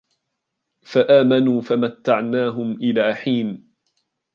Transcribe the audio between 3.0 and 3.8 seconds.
حِينٍ